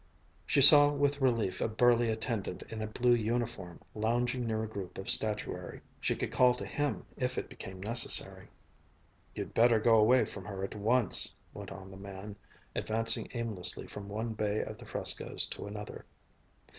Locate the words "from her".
10.25-10.63